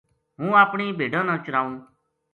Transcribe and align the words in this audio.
ہوں 0.39 0.51
اپنی 0.63 0.85
بھیڈاں 0.97 1.23
نا 1.27 1.35
چرائوں‘‘ 1.45 1.73